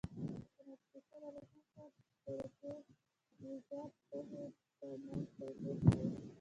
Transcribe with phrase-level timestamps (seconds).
[0.55, 1.89] د مکسیکو د ولسمشر
[2.23, 2.87] پورفیرو
[3.37, 4.45] دیاز پوهې
[4.79, 6.13] ترمنځ توپیر نه و.